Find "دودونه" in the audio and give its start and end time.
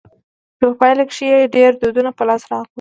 1.81-2.09